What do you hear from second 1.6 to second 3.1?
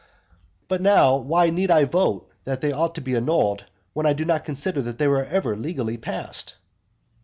I vote that they ought to